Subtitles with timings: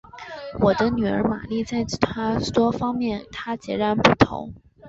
[0.59, 1.85] 我的女儿玛丽在
[2.39, 4.51] 许多方面与她则截然不同。